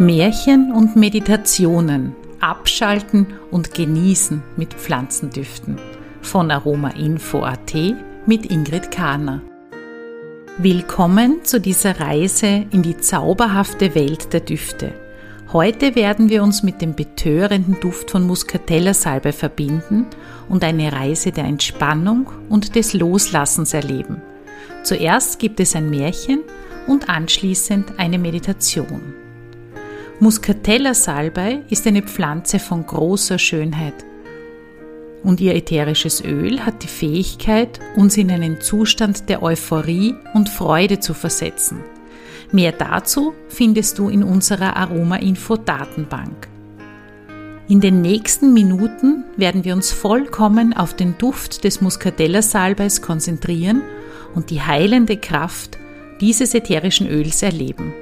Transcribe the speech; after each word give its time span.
Märchen 0.00 0.72
und 0.72 0.96
Meditationen 0.96 2.16
abschalten 2.40 3.28
und 3.52 3.74
genießen 3.74 4.42
mit 4.56 4.74
Pflanzendüften 4.74 5.78
von 6.20 6.50
Aromainfo.at 6.50 7.74
mit 8.26 8.50
Ingrid 8.50 8.90
Kahner. 8.90 9.40
Willkommen 10.58 11.44
zu 11.44 11.60
dieser 11.60 12.00
Reise 12.00 12.66
in 12.72 12.82
die 12.82 12.96
zauberhafte 12.96 13.94
Welt 13.94 14.32
der 14.32 14.40
Düfte. 14.40 14.92
Heute 15.52 15.94
werden 15.94 16.28
wir 16.28 16.42
uns 16.42 16.64
mit 16.64 16.82
dem 16.82 16.96
betörenden 16.96 17.78
Duft 17.78 18.10
von 18.10 18.26
Muscatella-Salbe 18.26 19.32
verbinden 19.32 20.06
und 20.48 20.64
eine 20.64 20.92
Reise 20.92 21.30
der 21.30 21.44
Entspannung 21.44 22.26
und 22.48 22.74
des 22.74 22.94
Loslassens 22.94 23.72
erleben. 23.72 24.20
Zuerst 24.82 25.38
gibt 25.38 25.60
es 25.60 25.76
ein 25.76 25.88
Märchen 25.88 26.40
und 26.88 27.08
anschließend 27.08 27.96
eine 27.96 28.18
Meditation. 28.18 29.23
Muscatella 30.20 30.94
Salbei 30.94 31.62
ist 31.70 31.86
eine 31.86 32.02
Pflanze 32.02 32.58
von 32.58 32.86
großer 32.86 33.38
Schönheit 33.38 34.04
und 35.24 35.40
ihr 35.40 35.54
ätherisches 35.54 36.22
Öl 36.22 36.60
hat 36.60 36.82
die 36.82 36.88
Fähigkeit, 36.88 37.80
uns 37.96 38.16
in 38.16 38.30
einen 38.30 38.60
Zustand 38.60 39.28
der 39.28 39.42
Euphorie 39.42 40.14
und 40.34 40.48
Freude 40.48 41.00
zu 41.00 41.14
versetzen. 41.14 41.80
Mehr 42.52 42.72
dazu 42.72 43.34
findest 43.48 43.98
du 43.98 44.08
in 44.08 44.22
unserer 44.22 44.76
Aroma-Info-Datenbank. 44.76 46.48
In 47.66 47.80
den 47.80 48.02
nächsten 48.02 48.52
Minuten 48.52 49.24
werden 49.36 49.64
wir 49.64 49.74
uns 49.74 49.90
vollkommen 49.90 50.76
auf 50.76 50.94
den 50.94 51.16
Duft 51.18 51.64
des 51.64 51.80
Muscatella-Salbeis 51.80 53.00
konzentrieren 53.00 53.82
und 54.34 54.50
die 54.50 54.60
heilende 54.60 55.16
Kraft 55.16 55.78
dieses 56.20 56.54
ätherischen 56.54 57.08
Öls 57.08 57.42
erleben. 57.42 57.94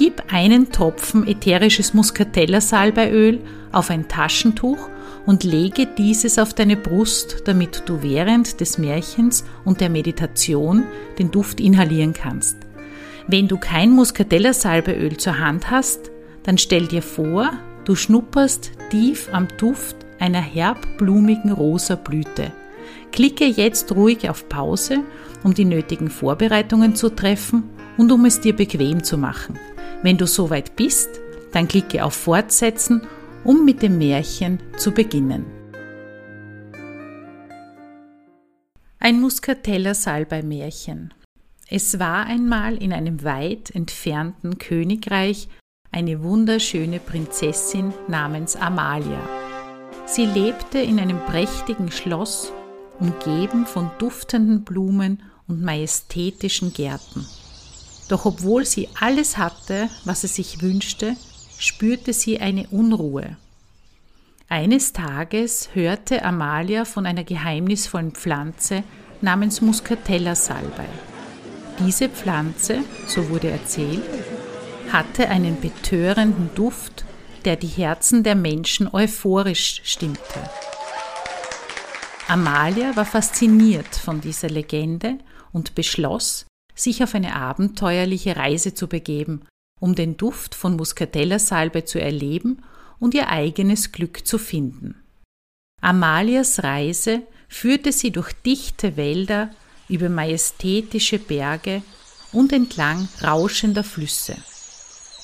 Gib 0.00 0.32
einen 0.32 0.72
Tropfen 0.72 1.28
ätherisches 1.28 1.92
Muscatella-Salbeiöl 1.92 3.38
auf 3.70 3.90
ein 3.90 4.08
Taschentuch 4.08 4.88
und 5.26 5.44
lege 5.44 5.84
dieses 5.84 6.38
auf 6.38 6.54
deine 6.54 6.78
Brust, 6.78 7.42
damit 7.44 7.82
du 7.84 8.02
während 8.02 8.62
des 8.62 8.78
Märchens 8.78 9.44
und 9.66 9.82
der 9.82 9.90
Meditation 9.90 10.84
den 11.18 11.30
Duft 11.30 11.60
inhalieren 11.60 12.14
kannst. 12.14 12.56
Wenn 13.26 13.46
du 13.46 13.58
kein 13.58 13.90
Muscatella-Salbeiöl 13.90 15.18
zur 15.18 15.38
Hand 15.38 15.70
hast, 15.70 16.10
dann 16.44 16.56
stell 16.56 16.86
dir 16.86 17.02
vor, 17.02 17.50
du 17.84 17.94
schnupperst 17.94 18.70
tief 18.88 19.28
am 19.32 19.48
Duft 19.58 19.96
einer 20.18 20.40
herbblumigen 20.40 21.52
rosa 21.52 21.96
Blüte. 21.96 22.52
Klicke 23.12 23.44
jetzt 23.44 23.94
ruhig 23.94 24.30
auf 24.30 24.48
Pause, 24.48 25.00
um 25.42 25.52
die 25.52 25.66
nötigen 25.66 26.08
Vorbereitungen 26.08 26.94
zu 26.94 27.10
treffen 27.10 27.64
und 27.98 28.10
um 28.10 28.24
es 28.24 28.40
dir 28.40 28.56
bequem 28.56 29.04
zu 29.04 29.18
machen. 29.18 29.58
Wenn 30.02 30.16
du 30.16 30.26
soweit 30.26 30.76
bist, 30.76 31.20
dann 31.52 31.68
klicke 31.68 32.04
auf 32.04 32.14
Fortsetzen, 32.14 33.02
um 33.44 33.64
mit 33.64 33.82
dem 33.82 33.98
Märchen 33.98 34.58
zu 34.76 34.92
beginnen. 34.92 35.44
Ein 38.98 39.20
Muscateller 39.20 39.94
Salbei-Märchen. 39.94 41.12
Es 41.68 41.98
war 41.98 42.26
einmal 42.26 42.76
in 42.76 42.92
einem 42.92 43.24
weit 43.24 43.70
entfernten 43.74 44.58
Königreich 44.58 45.48
eine 45.92 46.22
wunderschöne 46.22 46.98
Prinzessin 46.98 47.92
namens 48.08 48.56
Amalia. 48.56 49.20
Sie 50.06 50.26
lebte 50.26 50.78
in 50.78 50.98
einem 50.98 51.18
prächtigen 51.26 51.90
Schloss, 51.90 52.52
umgeben 52.98 53.66
von 53.66 53.90
duftenden 53.98 54.64
Blumen 54.64 55.22
und 55.46 55.62
majestätischen 55.62 56.72
Gärten. 56.72 57.26
Doch 58.10 58.26
obwohl 58.26 58.66
sie 58.66 58.88
alles 58.98 59.38
hatte, 59.38 59.88
was 60.04 60.22
sie 60.22 60.26
sich 60.26 60.62
wünschte, 60.62 61.14
spürte 61.58 62.12
sie 62.12 62.40
eine 62.40 62.66
Unruhe. 62.72 63.36
Eines 64.48 64.92
Tages 64.92 65.68
hörte 65.74 66.24
Amalia 66.24 66.84
von 66.84 67.06
einer 67.06 67.22
geheimnisvollen 67.22 68.10
Pflanze 68.10 68.82
namens 69.20 69.60
Muscatella 69.60 70.34
Salbei. 70.34 70.88
Diese 71.78 72.08
Pflanze, 72.08 72.80
so 73.06 73.30
wurde 73.30 73.48
erzählt, 73.48 74.02
hatte 74.90 75.28
einen 75.28 75.60
betörenden 75.60 76.50
Duft, 76.56 77.04
der 77.44 77.54
die 77.54 77.68
Herzen 77.68 78.24
der 78.24 78.34
Menschen 78.34 78.92
euphorisch 78.92 79.82
stimmte. 79.84 80.50
Amalia 82.26 82.96
war 82.96 83.06
fasziniert 83.06 83.94
von 83.94 84.20
dieser 84.20 84.48
Legende 84.48 85.18
und 85.52 85.76
beschloss, 85.76 86.46
sich 86.82 87.02
auf 87.02 87.14
eine 87.14 87.34
abenteuerliche 87.34 88.36
Reise 88.36 88.74
zu 88.74 88.88
begeben, 88.88 89.42
um 89.78 89.94
den 89.94 90.16
Duft 90.16 90.54
von 90.54 90.76
Muscatella-Salbe 90.76 91.84
zu 91.84 92.00
erleben 92.00 92.62
und 92.98 93.14
ihr 93.14 93.28
eigenes 93.28 93.92
Glück 93.92 94.26
zu 94.26 94.38
finden. 94.38 94.94
Amalias 95.80 96.62
Reise 96.62 97.22
führte 97.48 97.92
sie 97.92 98.10
durch 98.10 98.32
dichte 98.32 98.96
Wälder, 98.96 99.50
über 99.88 100.08
majestätische 100.08 101.18
Berge 101.18 101.82
und 102.32 102.52
entlang 102.52 103.08
rauschender 103.22 103.82
Flüsse. 103.82 104.36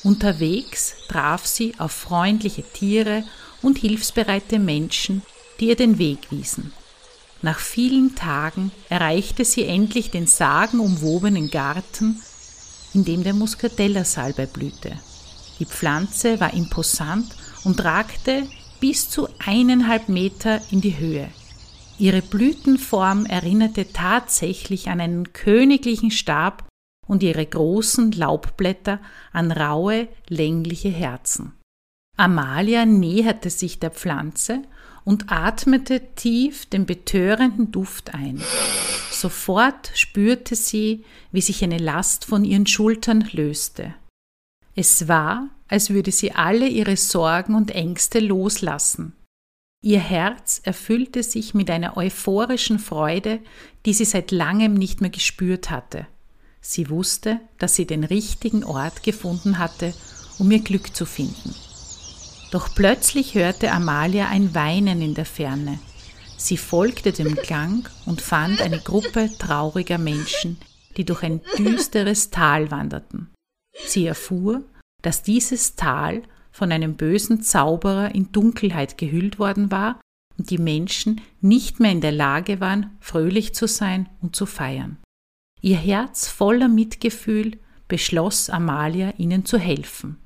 Unterwegs 0.02 0.94
traf 1.08 1.46
sie 1.46 1.74
auf 1.78 1.92
freundliche 1.92 2.62
Tiere 2.62 3.24
und 3.62 3.78
hilfsbereite 3.78 4.58
Menschen, 4.58 5.22
die 5.60 5.68
ihr 5.68 5.76
den 5.76 5.98
Weg 5.98 6.30
wiesen. 6.30 6.72
Nach 7.46 7.60
vielen 7.60 8.16
Tagen 8.16 8.72
erreichte 8.88 9.44
sie 9.44 9.66
endlich 9.66 10.10
den 10.10 10.26
sagenumwobenen 10.26 11.48
Garten, 11.48 12.20
in 12.92 13.04
dem 13.04 13.22
der 13.22 13.34
Muscatella-Salbei 13.34 14.46
blühte. 14.46 14.98
Die 15.60 15.64
Pflanze 15.64 16.40
war 16.40 16.52
imposant 16.54 17.36
und 17.62 17.84
ragte 17.84 18.48
bis 18.80 19.10
zu 19.10 19.28
eineinhalb 19.38 20.08
Meter 20.08 20.60
in 20.72 20.80
die 20.80 20.98
Höhe. 20.98 21.28
Ihre 21.98 22.20
Blütenform 22.20 23.26
erinnerte 23.26 23.92
tatsächlich 23.92 24.88
an 24.88 25.00
einen 25.00 25.32
königlichen 25.32 26.10
Stab 26.10 26.66
und 27.06 27.22
ihre 27.22 27.46
großen 27.46 28.10
Laubblätter 28.10 28.98
an 29.32 29.52
raue, 29.52 30.08
längliche 30.28 30.90
Herzen. 30.90 31.52
Amalia 32.16 32.86
näherte 32.86 33.50
sich 33.50 33.78
der 33.78 33.92
Pflanze 33.92 34.62
und 35.06 35.30
atmete 35.32 36.02
tief 36.16 36.66
den 36.66 36.84
betörenden 36.84 37.70
Duft 37.70 38.12
ein. 38.12 38.42
Sofort 39.10 39.92
spürte 39.94 40.56
sie, 40.56 41.04
wie 41.30 41.40
sich 41.40 41.62
eine 41.62 41.78
Last 41.78 42.24
von 42.24 42.44
ihren 42.44 42.66
Schultern 42.66 43.26
löste. 43.32 43.94
Es 44.74 45.08
war, 45.08 45.48
als 45.68 45.90
würde 45.90 46.10
sie 46.10 46.32
alle 46.32 46.68
ihre 46.68 46.96
Sorgen 46.96 47.54
und 47.54 47.70
Ängste 47.70 48.18
loslassen. 48.18 49.14
Ihr 49.80 50.00
Herz 50.00 50.60
erfüllte 50.64 51.22
sich 51.22 51.54
mit 51.54 51.70
einer 51.70 51.96
euphorischen 51.96 52.80
Freude, 52.80 53.38
die 53.86 53.94
sie 53.94 54.04
seit 54.04 54.32
langem 54.32 54.74
nicht 54.74 55.00
mehr 55.00 55.10
gespürt 55.10 55.70
hatte. 55.70 56.08
Sie 56.60 56.90
wusste, 56.90 57.40
dass 57.58 57.76
sie 57.76 57.86
den 57.86 58.02
richtigen 58.02 58.64
Ort 58.64 59.04
gefunden 59.04 59.58
hatte, 59.58 59.94
um 60.38 60.50
ihr 60.50 60.60
Glück 60.60 60.96
zu 60.96 61.06
finden. 61.06 61.54
Doch 62.50 62.74
plötzlich 62.74 63.34
hörte 63.34 63.72
Amalia 63.72 64.28
ein 64.28 64.54
Weinen 64.54 65.02
in 65.02 65.14
der 65.14 65.26
Ferne. 65.26 65.78
Sie 66.36 66.56
folgte 66.56 67.12
dem 67.12 67.34
Klang 67.34 67.88
und 68.04 68.20
fand 68.20 68.60
eine 68.60 68.78
Gruppe 68.78 69.30
trauriger 69.38 69.98
Menschen, 69.98 70.58
die 70.96 71.04
durch 71.04 71.22
ein 71.22 71.40
düsteres 71.58 72.30
Tal 72.30 72.70
wanderten. 72.70 73.30
Sie 73.86 74.06
erfuhr, 74.06 74.62
dass 75.02 75.22
dieses 75.22 75.76
Tal 75.76 76.22
von 76.52 76.72
einem 76.72 76.94
bösen 76.96 77.42
Zauberer 77.42 78.14
in 78.14 78.32
Dunkelheit 78.32 78.96
gehüllt 78.96 79.38
worden 79.38 79.70
war 79.70 80.00
und 80.38 80.50
die 80.50 80.58
Menschen 80.58 81.20
nicht 81.40 81.80
mehr 81.80 81.92
in 81.92 82.00
der 82.00 82.12
Lage 82.12 82.60
waren, 82.60 82.96
fröhlich 83.00 83.54
zu 83.54 83.66
sein 83.66 84.08
und 84.20 84.36
zu 84.36 84.46
feiern. 84.46 84.98
Ihr 85.60 85.76
Herz 85.76 86.28
voller 86.28 86.68
Mitgefühl 86.68 87.58
beschloss 87.88 88.50
Amalia, 88.50 89.14
ihnen 89.16 89.44
zu 89.44 89.58
helfen. 89.58 90.18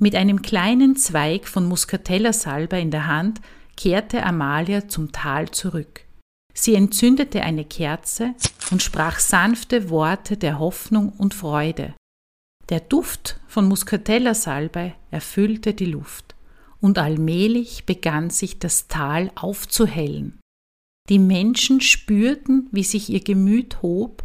Mit 0.00 0.16
einem 0.16 0.42
kleinen 0.42 0.96
Zweig 0.96 1.46
von 1.46 1.66
Muscatella-Salbe 1.66 2.78
in 2.78 2.90
der 2.90 3.06
Hand 3.06 3.40
kehrte 3.76 4.24
Amalia 4.24 4.88
zum 4.88 5.12
Tal 5.12 5.50
zurück. 5.50 6.04
Sie 6.52 6.74
entzündete 6.74 7.42
eine 7.42 7.64
Kerze 7.64 8.34
und 8.70 8.82
sprach 8.82 9.18
sanfte 9.18 9.90
Worte 9.90 10.36
der 10.36 10.58
Hoffnung 10.58 11.10
und 11.10 11.34
Freude. 11.34 11.94
Der 12.68 12.80
Duft 12.80 13.40
von 13.46 13.68
Muscatella-Salbei 13.68 14.94
erfüllte 15.10 15.74
die 15.74 15.86
Luft, 15.86 16.34
und 16.80 16.98
allmählich 16.98 17.84
begann 17.86 18.30
sich 18.30 18.58
das 18.58 18.88
Tal 18.88 19.30
aufzuhellen. 19.34 20.40
Die 21.08 21.18
Menschen 21.18 21.80
spürten, 21.80 22.68
wie 22.72 22.84
sich 22.84 23.10
ihr 23.10 23.22
Gemüt 23.22 23.82
hob, 23.82 24.24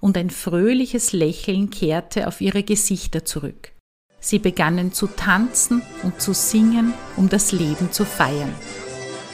und 0.00 0.16
ein 0.16 0.30
fröhliches 0.30 1.12
Lächeln 1.12 1.70
kehrte 1.70 2.26
auf 2.26 2.40
ihre 2.40 2.62
Gesichter 2.62 3.24
zurück. 3.24 3.72
Sie 4.26 4.40
begannen 4.40 4.92
zu 4.92 5.06
tanzen 5.06 5.82
und 6.02 6.20
zu 6.20 6.34
singen, 6.34 6.92
um 7.16 7.28
das 7.28 7.52
Leben 7.52 7.92
zu 7.92 8.04
feiern. 8.04 8.52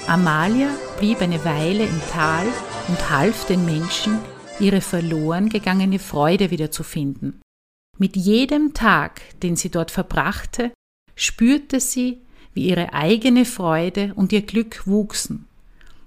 Amalia 0.07 0.69
blieb 0.99 1.23
eine 1.23 1.43
Weile 1.47 1.85
im 1.87 1.99
Tal 2.11 2.47
und 2.89 3.09
half 3.09 3.47
den 3.47 3.65
Menschen, 3.65 4.19
ihre 4.61 4.83
verloren 4.83 5.49
gegangene 5.49 5.99
Freude 5.99 6.51
wiederzufinden. 6.51 7.41
Mit 7.97 8.17
jedem 8.17 8.75
Tag, 8.75 9.23
den 9.41 9.57
sie 9.57 9.71
dort 9.71 9.91
verbrachte, 9.91 10.73
spürte 11.17 11.81
sie, 11.81 12.19
wie 12.53 12.69
ihre 12.69 12.93
eigene 12.93 13.47
Freude 13.47 14.13
und 14.15 14.31
ihr 14.31 14.43
Glück 14.43 14.87
wuchsen. 14.87 15.47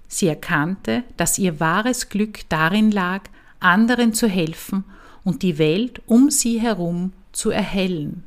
Sie 0.06 0.28
erkannte, 0.28 1.02
dass 1.16 1.38
ihr 1.38 1.58
wahres 1.58 2.08
Glück 2.08 2.48
darin 2.48 2.92
lag, 2.92 3.22
anderen 3.58 4.14
zu 4.14 4.28
helfen 4.28 4.84
und 5.24 5.42
die 5.42 5.58
Welt 5.58 6.02
um 6.06 6.30
sie 6.30 6.60
herum 6.60 7.12
zu 7.32 7.50
erhellen. 7.50 8.22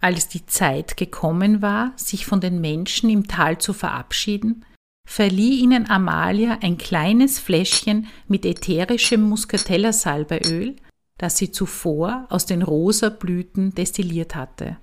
Als 0.00 0.28
die 0.28 0.46
Zeit 0.46 0.96
gekommen 0.96 1.62
war, 1.62 1.92
sich 1.96 2.26
von 2.26 2.40
den 2.40 2.60
Menschen 2.60 3.08
im 3.08 3.26
Tal 3.26 3.58
zu 3.58 3.72
verabschieden, 3.72 4.64
verlieh 5.08 5.60
ihnen 5.60 5.88
Amalia 5.88 6.58
ein 6.60 6.76
kleines 6.76 7.38
Fläschchen 7.38 8.06
mit 8.28 8.44
ätherischem 8.44 9.22
Muscatella-Salbeöl, 9.22 10.76
das 11.18 11.38
sie 11.38 11.50
zuvor 11.50 12.26
aus 12.28 12.44
den 12.44 12.62
rosa 12.62 13.08
Blüten 13.08 13.74
destilliert 13.74 14.34
hatte. 14.34 14.76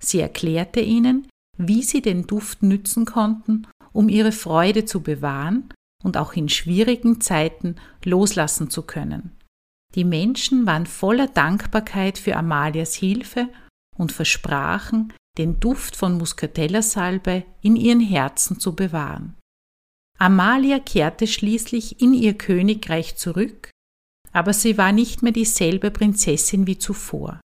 Sie 0.00 0.20
erklärte 0.20 0.80
ihnen, 0.80 1.28
wie 1.56 1.82
sie 1.82 2.02
den 2.02 2.26
Duft 2.26 2.62
nützen 2.62 3.04
konnten, 3.04 3.66
um 3.92 4.08
ihre 4.08 4.32
Freude 4.32 4.84
zu 4.84 5.02
bewahren 5.02 5.68
und 6.02 6.16
auch 6.16 6.34
in 6.34 6.48
schwierigen 6.48 7.20
Zeiten 7.20 7.76
loslassen 8.04 8.70
zu 8.70 8.82
können. 8.82 9.32
Die 9.94 10.04
Menschen 10.04 10.66
waren 10.66 10.86
voller 10.86 11.28
Dankbarkeit 11.28 12.18
für 12.18 12.36
Amalias 12.36 12.94
Hilfe 12.94 13.48
und 13.98 14.12
versprachen, 14.12 15.12
den 15.36 15.60
Duft 15.60 15.96
von 15.96 16.16
Muscatella-Salbe 16.16 17.44
in 17.60 17.76
ihren 17.76 18.00
Herzen 18.00 18.58
zu 18.58 18.74
bewahren. 18.74 19.34
Amalia 20.18 20.80
kehrte 20.80 21.26
schließlich 21.26 22.00
in 22.00 22.14
ihr 22.14 22.34
Königreich 22.34 23.16
zurück, 23.16 23.70
aber 24.32 24.52
sie 24.52 24.78
war 24.78 24.92
nicht 24.92 25.22
mehr 25.22 25.32
dieselbe 25.32 25.90
Prinzessin 25.90 26.66
wie 26.66 26.78
zuvor. 26.78 27.40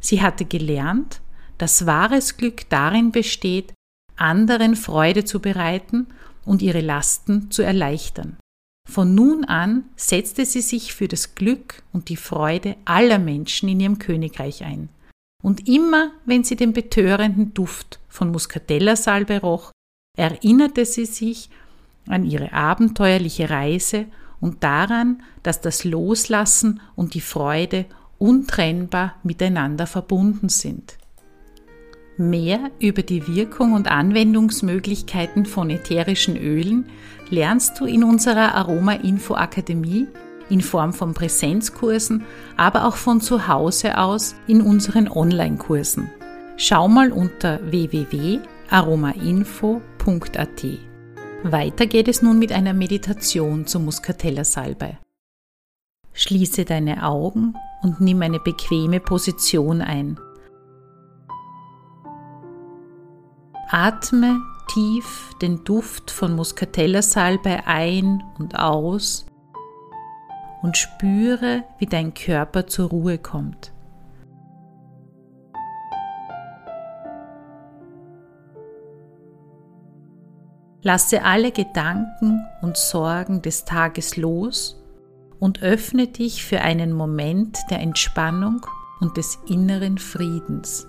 Sie 0.00 0.22
hatte 0.22 0.44
gelernt, 0.44 1.20
dass 1.58 1.86
wahres 1.86 2.36
Glück 2.36 2.68
darin 2.70 3.10
besteht, 3.10 3.72
anderen 4.16 4.76
Freude 4.76 5.24
zu 5.24 5.40
bereiten 5.40 6.06
und 6.44 6.62
ihre 6.62 6.80
Lasten 6.80 7.50
zu 7.50 7.62
erleichtern. 7.62 8.36
Von 8.88 9.14
nun 9.14 9.44
an 9.44 9.84
setzte 9.96 10.44
sie 10.44 10.60
sich 10.60 10.94
für 10.94 11.08
das 11.08 11.34
Glück 11.34 11.82
und 11.92 12.08
die 12.08 12.16
Freude 12.16 12.76
aller 12.84 13.18
Menschen 13.18 13.68
in 13.68 13.80
ihrem 13.80 13.98
Königreich 13.98 14.64
ein. 14.64 14.88
Und 15.42 15.68
immer, 15.68 16.12
wenn 16.24 16.44
sie 16.44 16.56
den 16.56 16.72
betörenden 16.72 17.52
Duft 17.52 17.98
von 18.08 18.30
Muscatella-Salbe 18.30 19.40
roch, 19.40 19.72
erinnerte 20.16 20.84
sie 20.84 21.06
sich 21.06 21.50
an 22.06 22.24
ihre 22.24 22.52
abenteuerliche 22.52 23.50
Reise 23.50 24.06
und 24.40 24.62
daran, 24.62 25.22
dass 25.42 25.60
das 25.60 25.84
Loslassen 25.84 26.80
und 26.94 27.14
die 27.14 27.20
Freude 27.20 27.86
untrennbar 28.18 29.14
miteinander 29.22 29.86
verbunden 29.86 30.48
sind. 30.48 30.96
Mehr 32.18 32.70
über 32.78 33.02
die 33.02 33.26
Wirkung 33.26 33.72
und 33.72 33.90
Anwendungsmöglichkeiten 33.90 35.46
von 35.46 35.70
ätherischen 35.70 36.36
Ölen 36.36 36.86
lernst 37.30 37.80
du 37.80 37.86
in 37.86 38.04
unserer 38.04 38.54
Aroma 38.54 38.92
Info 38.92 39.34
Akademie 39.34 40.06
in 40.52 40.60
Form 40.60 40.92
von 40.92 41.14
Präsenzkursen, 41.14 42.24
aber 42.58 42.86
auch 42.86 42.96
von 42.96 43.22
zu 43.22 43.48
Hause 43.48 43.98
aus 43.98 44.34
in 44.46 44.60
unseren 44.60 45.08
Online-Kursen. 45.08 46.10
Schau 46.58 46.88
mal 46.88 47.10
unter 47.10 47.58
www.aromainfo.at. 47.64 50.64
Weiter 51.44 51.86
geht 51.86 52.06
es 52.06 52.22
nun 52.22 52.38
mit 52.38 52.52
einer 52.52 52.74
Meditation 52.74 53.66
zur 53.66 53.80
Muscatella-Salbe. 53.80 54.98
Schließe 56.12 56.66
deine 56.66 57.04
Augen 57.04 57.54
und 57.82 58.02
nimm 58.02 58.20
eine 58.20 58.38
bequeme 58.38 59.00
Position 59.00 59.80
ein. 59.80 60.20
Atme 63.70 64.38
tief 64.68 65.30
den 65.40 65.64
Duft 65.64 66.10
von 66.10 66.36
Muscatella-Salbe 66.36 67.66
ein 67.66 68.22
und 68.38 68.58
aus 68.58 69.24
und 70.62 70.76
spüre, 70.76 71.64
wie 71.78 71.86
dein 71.86 72.14
Körper 72.14 72.66
zur 72.66 72.88
Ruhe 72.90 73.18
kommt. 73.18 73.72
Lasse 80.84 81.22
alle 81.22 81.52
Gedanken 81.52 82.44
und 82.60 82.76
Sorgen 82.76 83.40
des 83.42 83.64
Tages 83.64 84.16
los 84.16 84.82
und 85.38 85.62
öffne 85.62 86.08
dich 86.08 86.44
für 86.44 86.60
einen 86.60 86.92
Moment 86.92 87.58
der 87.70 87.80
Entspannung 87.80 88.66
und 89.00 89.16
des 89.16 89.38
inneren 89.48 89.98
Friedens. 89.98 90.86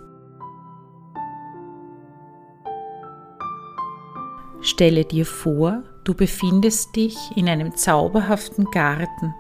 Stelle 4.62 5.06
dir 5.06 5.26
vor, 5.26 5.84
du 6.06 6.14
befindest 6.16 6.96
dich 6.96 7.18
in 7.36 7.48
einem 7.50 7.76
zauberhaften 7.76 8.66
Garten, 8.72 9.34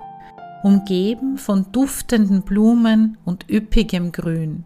umgeben 0.63 1.38
von 1.38 1.71
duftenden 1.71 2.42
Blumen 2.42 3.18
und 3.25 3.50
üppigem 3.50 4.12
Grün. 4.12 4.65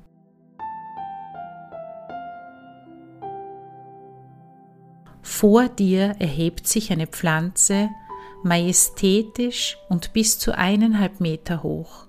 Vor 5.21 5.67
dir 5.67 6.15
erhebt 6.19 6.67
sich 6.67 6.91
eine 6.91 7.07
Pflanze, 7.07 7.89
majestätisch 8.43 9.77
und 9.89 10.13
bis 10.13 10.39
zu 10.39 10.55
eineinhalb 10.57 11.19
Meter 11.19 11.63
hoch. 11.63 12.07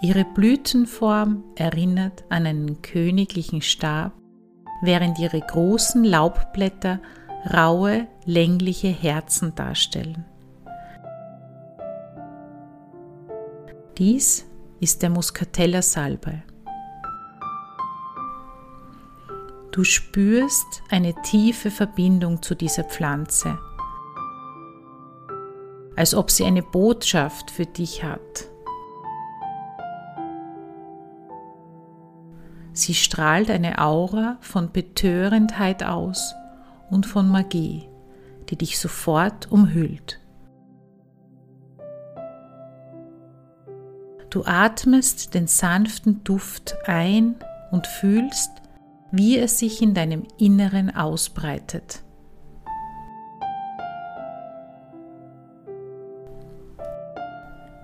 Ihre 0.00 0.24
Blütenform 0.24 1.42
erinnert 1.56 2.24
an 2.28 2.46
einen 2.46 2.82
königlichen 2.82 3.62
Stab, 3.62 4.12
während 4.82 5.18
ihre 5.18 5.40
großen 5.40 6.04
Laubblätter 6.04 7.00
raue, 7.52 8.06
längliche 8.26 8.88
Herzen 8.88 9.54
darstellen. 9.54 10.24
Dies 13.98 14.44
ist 14.80 15.02
der 15.02 15.10
Muscatella 15.10 15.80
Salbe. 15.80 16.42
Du 19.70 19.84
spürst 19.84 20.82
eine 20.90 21.14
tiefe 21.22 21.70
Verbindung 21.70 22.42
zu 22.42 22.56
dieser 22.56 22.82
Pflanze, 22.82 23.56
als 25.94 26.12
ob 26.12 26.32
sie 26.32 26.44
eine 26.44 26.64
Botschaft 26.64 27.52
für 27.52 27.66
dich 27.66 28.02
hat. 28.02 28.50
Sie 32.72 32.94
strahlt 32.94 33.48
eine 33.48 33.78
Aura 33.78 34.38
von 34.40 34.72
Betörendheit 34.72 35.84
aus 35.84 36.34
und 36.90 37.06
von 37.06 37.28
Magie, 37.28 37.88
die 38.50 38.56
dich 38.56 38.76
sofort 38.80 39.52
umhüllt. 39.52 40.18
Du 44.34 44.44
atmest 44.44 45.34
den 45.34 45.46
sanften 45.46 46.24
Duft 46.24 46.74
ein 46.86 47.36
und 47.70 47.86
fühlst, 47.86 48.50
wie 49.12 49.38
es 49.38 49.60
sich 49.60 49.80
in 49.80 49.94
deinem 49.94 50.24
Inneren 50.38 50.92
ausbreitet. 50.92 52.02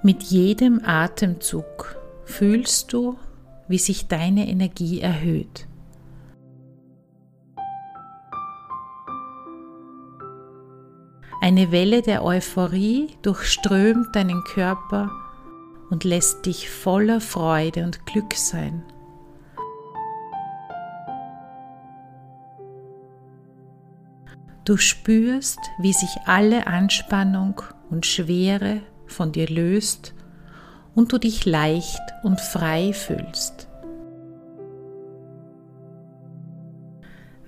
Mit 0.03 0.25
jedem 0.25 0.85
Atemzug 0.85 1.97
fühlst 2.25 2.93
du, 2.93 3.17
wie 3.69 3.79
sich 3.79 4.09
deine 4.09 4.49
Energie 4.49 5.01
erhöht. 5.01 5.69
Eine 11.41 11.71
Welle 11.71 12.03
der 12.03 12.25
Euphorie 12.25 13.17
durchströmt 13.23 14.17
deinen 14.17 14.43
Körper 14.43 15.13
und 15.91 16.05
lässt 16.05 16.47
dich 16.47 16.71
voller 16.71 17.21
Freude 17.21 17.85
und 17.85 18.07
Glück 18.07 18.35
sein. 18.35 18.83
Du 24.65 24.77
spürst, 24.77 25.59
wie 25.79 25.93
sich 25.93 26.11
alle 26.27 26.67
Anspannung 26.67 27.61
und 27.91 28.07
Schwere 28.07 28.83
von 29.07 29.33
dir 29.33 29.49
löst 29.49 30.15
und 30.95 31.13
du 31.13 31.19
dich 31.19 31.45
leicht 31.45 32.01
und 32.23 32.41
frei 32.41 32.93
fühlst. 32.93 33.67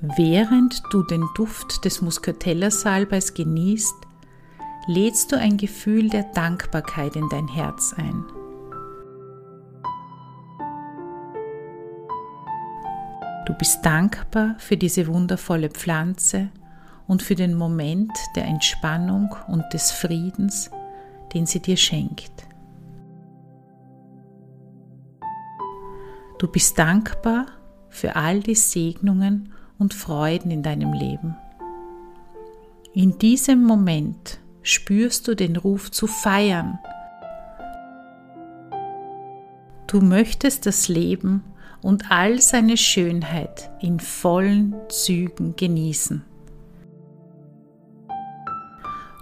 Während 0.00 0.82
du 0.90 1.04
den 1.04 1.28
Duft 1.36 1.84
des 1.84 2.02
Muscatella-Salbeis 2.02 3.34
genießt, 3.34 3.94
lädst 4.86 5.32
du 5.32 5.38
ein 5.38 5.56
Gefühl 5.56 6.08
der 6.08 6.24
Dankbarkeit 6.24 7.16
in 7.16 7.28
dein 7.28 7.48
Herz 7.48 7.94
ein. 7.96 8.24
Du 13.46 13.54
bist 13.54 13.84
dankbar 13.84 14.54
für 14.58 14.76
diese 14.76 15.06
wundervolle 15.06 15.68
Pflanze 15.68 16.50
und 17.06 17.22
für 17.22 17.34
den 17.34 17.54
Moment 17.54 18.12
der 18.36 18.44
Entspannung 18.44 19.34
und 19.48 19.64
des 19.72 19.90
Friedens, 19.90 20.70
den 21.34 21.46
sie 21.46 21.60
dir 21.60 21.76
schenkt. 21.76 22.32
Du 26.38 26.48
bist 26.48 26.78
dankbar 26.78 27.46
für 27.88 28.16
all 28.16 28.40
die 28.40 28.54
Segnungen 28.54 29.52
und 29.78 29.94
Freuden 29.94 30.50
in 30.50 30.62
deinem 30.62 30.92
Leben. 30.92 31.36
In 32.94 33.18
diesem 33.18 33.64
Moment 33.64 34.41
spürst 34.62 35.28
du 35.28 35.34
den 35.34 35.56
Ruf 35.56 35.90
zu 35.90 36.06
feiern. 36.06 36.78
Du 39.86 40.00
möchtest 40.00 40.66
das 40.66 40.88
Leben 40.88 41.44
und 41.82 42.10
all 42.10 42.40
seine 42.40 42.76
Schönheit 42.76 43.70
in 43.80 44.00
vollen 44.00 44.74
Zügen 44.88 45.56
genießen. 45.56 46.24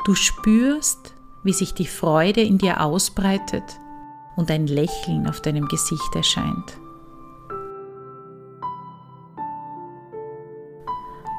Du 0.04 0.14
spürst, 0.14 1.14
wie 1.42 1.52
sich 1.52 1.74
die 1.74 1.86
Freude 1.86 2.42
in 2.42 2.58
dir 2.58 2.82
ausbreitet 2.82 3.64
und 4.36 4.50
ein 4.50 4.66
Lächeln 4.66 5.28
auf 5.28 5.40
deinem 5.40 5.66
Gesicht 5.68 6.14
erscheint. 6.14 6.78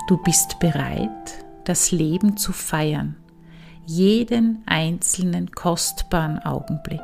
Du 0.08 0.18
bist 0.18 0.60
bereit, 0.60 1.46
das 1.64 1.92
Leben 1.92 2.36
zu 2.36 2.52
feiern, 2.52 3.16
jeden 3.86 4.64
einzelnen 4.66 5.52
kostbaren 5.52 6.40
Augenblick. 6.40 7.02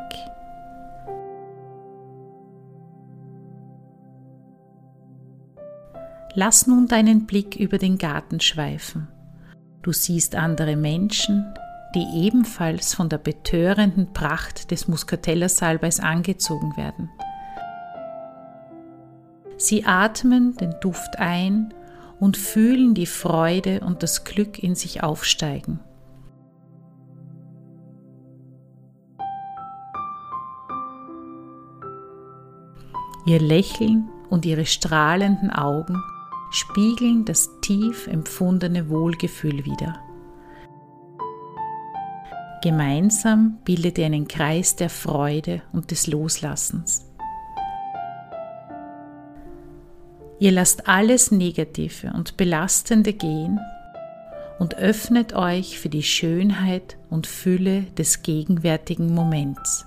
Lass 6.33 6.67
nun 6.67 6.87
deinen 6.87 7.25
Blick 7.25 7.55
über 7.55 7.79
den 7.79 7.97
Garten 7.97 8.39
schweifen. 8.39 9.07
Du 9.81 9.91
siehst 9.91 10.35
andere 10.35 10.75
Menschen, 10.75 11.51
die 11.95 12.25
ebenfalls 12.25 12.93
von 12.93 13.09
der 13.09 13.17
betörenden 13.17 14.13
Pracht 14.13 14.69
des 14.69 14.87
Muscatella-Salbeis 14.87 15.99
angezogen 15.99 16.77
werden. 16.77 17.09
Sie 19.57 19.85
atmen 19.85 20.55
den 20.57 20.75
Duft 20.79 21.17
ein 21.17 21.73
und 22.19 22.37
fühlen 22.37 22.93
die 22.93 23.07
Freude 23.07 23.79
und 23.79 24.03
das 24.03 24.23
Glück 24.23 24.61
in 24.61 24.75
sich 24.75 25.01
aufsteigen. 25.01 25.79
Ihr 33.27 33.41
Lächeln 33.41 34.07
und 34.29 34.45
ihre 34.45 34.65
strahlenden 34.65 35.49
Augen 35.51 36.01
spiegeln 36.49 37.25
das 37.25 37.49
tief 37.59 38.07
empfundene 38.07 38.89
Wohlgefühl 38.89 39.65
wider. 39.65 39.99
Gemeinsam 42.63 43.57
bildet 43.65 43.97
ihr 43.97 44.05
einen 44.05 44.29
Kreis 44.29 44.77
der 44.77 44.89
Freude 44.89 45.61
und 45.73 45.91
des 45.91 46.07
Loslassens. 46.07 47.05
Ihr 50.39 50.53
lasst 50.53 50.87
alles 50.87 51.29
Negative 51.29 52.13
und 52.13 52.37
Belastende 52.37 53.11
gehen 53.11 53.59
und 54.57 54.75
öffnet 54.77 55.33
euch 55.33 55.79
für 55.79 55.89
die 55.89 56.03
Schönheit 56.03 56.97
und 57.09 57.27
Fülle 57.27 57.81
des 57.97 58.21
gegenwärtigen 58.21 59.13
Moments. 59.13 59.85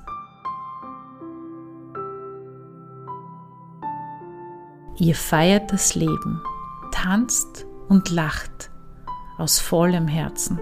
Ihr 5.01 5.15
feiert 5.15 5.73
das 5.73 5.95
Leben, 5.95 6.43
tanzt 6.93 7.65
und 7.89 8.11
lacht 8.11 8.71
aus 9.39 9.59
vollem 9.59 10.07
Herzen. 10.07 10.61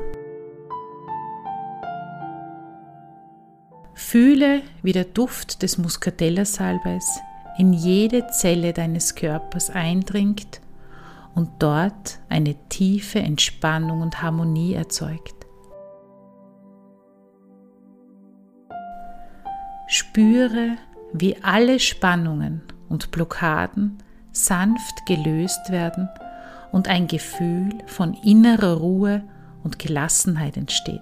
Fühle, 3.95 4.62
wie 4.80 4.92
der 4.92 5.07
Duft 5.07 5.62
des 5.62 5.76
Muscatella-Salbeis 5.76 7.18
in 7.59 7.73
jede 7.73 8.28
Zelle 8.28 8.73
deines 8.73 9.16
Körpers 9.16 9.71
eindringt 9.71 10.61
und 11.35 11.50
dort 11.59 12.21
eine 12.28 12.54
tiefe 12.68 13.18
Entspannung 13.18 14.02
und 14.02 14.23
Harmonie 14.23 14.75
erzeugt. 14.75 15.35
Spüre, 19.88 20.76
wie 21.12 21.42
alle 21.42 21.80
Spannungen 21.80 22.62
und 22.88 23.11
Blockaden 23.11 23.99
sanft 24.32 25.06
gelöst 25.06 25.70
werden 25.70 26.08
und 26.73 26.88
ein 26.88 27.06
Gefühl 27.06 27.70
von 27.87 28.14
innerer 28.14 28.76
Ruhe 28.78 29.23
und 29.64 29.78
Gelassenheit 29.78 30.56
entsteht. 30.56 31.00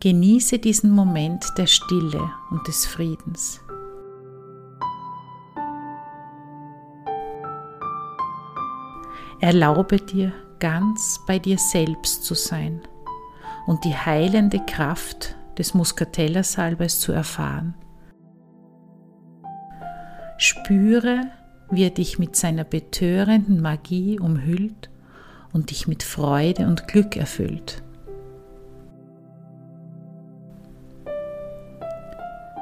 Genieße 0.00 0.58
diesen 0.58 0.90
Moment 0.90 1.46
der 1.56 1.66
Stille 1.66 2.30
und 2.50 2.66
des 2.68 2.84
Friedens. 2.84 3.60
Erlaube 9.40 9.96
dir 9.96 10.32
ganz 10.58 11.20
bei 11.26 11.38
dir 11.38 11.58
selbst 11.58 12.24
zu 12.24 12.34
sein 12.34 12.82
und 13.66 13.84
die 13.84 13.94
heilende 13.94 14.60
Kraft 14.60 15.36
des 15.58 15.74
Muscatella-Salbes 15.74 17.00
zu 17.00 17.12
erfahren. 17.12 17.74
Spüre, 20.64 21.26
wie 21.70 21.84
er 21.84 21.90
dich 21.90 22.18
mit 22.18 22.36
seiner 22.36 22.64
betörenden 22.64 23.60
Magie 23.60 24.18
umhüllt 24.18 24.88
und 25.52 25.70
dich 25.70 25.86
mit 25.86 26.02
Freude 26.02 26.66
und 26.66 26.88
Glück 26.88 27.18
erfüllt. 27.18 27.82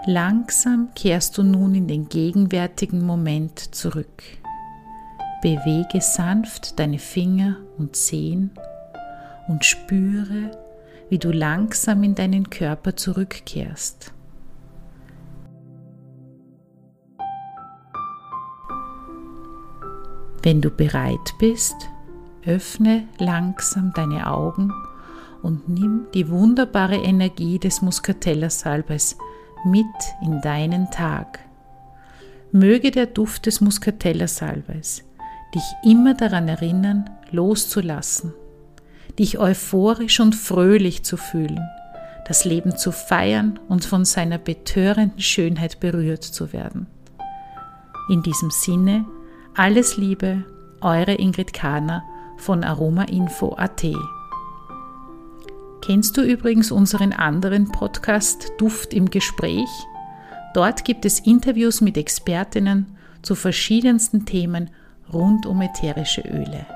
Langsam 0.05 0.89
kehrst 0.97 1.39
du 1.39 1.45
nun 1.45 1.77
in 1.77 1.87
den 1.87 2.09
gegenwärtigen 2.09 3.07
Moment 3.07 3.73
zurück. 3.73 4.25
Bewege 5.41 6.01
sanft 6.01 6.81
deine 6.81 6.99
Finger 6.99 7.59
und 7.79 7.95
Zehen 7.95 8.51
und 9.47 9.65
spüre, 9.65 10.51
wie 11.09 11.19
du 11.19 11.31
langsam 11.31 12.03
in 12.03 12.17
deinen 12.17 12.51
Körper 12.51 12.97
zurückkehrst. 12.97 14.13
Wenn 20.43 20.61
du 20.61 20.71
bereit 20.71 21.35
bist, 21.39 21.77
öffne 22.45 23.07
langsam 23.19 23.93
deine 23.95 24.27
Augen 24.27 24.73
und 25.41 25.69
nimm 25.69 26.07
die 26.15 26.29
wunderbare 26.29 26.97
Energie 26.97 27.61
des 27.61 27.81
Muscatella-Salbes 27.81 29.19
mit 29.65 29.87
in 30.21 30.41
deinen 30.41 30.91
Tag. 30.91 31.39
Möge 32.51 32.91
der 32.91 33.07
Duft 33.07 33.47
des 33.47 33.61
Muscatella-Salbeis 33.61 35.05
dich 35.55 35.63
immer 35.85 36.15
daran 36.15 36.49
erinnern, 36.49 37.09
loszulassen, 37.31 38.35
dich 39.21 39.39
euphorisch 39.39 40.19
und 40.19 40.35
fröhlich 40.35 41.05
zu 41.05 41.17
fühlen, 41.17 41.61
das 42.27 42.45
Leben 42.45 42.77
zu 42.77 42.91
feiern 42.91 43.61
und 43.69 43.85
von 43.85 44.05
seiner 44.05 44.39
betörenden 44.39 45.21
Schönheit 45.21 45.79
berührt 45.79 46.25
zu 46.25 46.53
werden. 46.53 46.89
In 48.09 48.23
diesem 48.23 48.51
Sinne, 48.51 49.05
alles 49.55 49.97
Liebe, 49.97 50.45
eure 50.81 51.15
Ingrid 51.15 51.53
Kahner 51.53 52.03
von 52.39 52.65
aromainfo.at. 52.65 53.85
Kennst 55.85 56.17
du 56.17 56.23
übrigens 56.23 56.71
unseren 56.71 57.13
anderen 57.13 57.71
Podcast 57.71 58.53
Duft 58.59 58.95
im 58.95 59.11
Gespräch? 59.11 59.69
Dort 60.55 60.85
gibt 60.85 61.05
es 61.05 61.21
Interviews 61.21 61.81
mit 61.81 61.97
Expertinnen 61.97 62.97
zu 63.23 63.35
verschiedensten 63.35 64.25
Themen 64.25 64.71
rund 65.13 65.45
um 65.45 65.61
ätherische 65.61 66.23
Öle. 66.23 66.67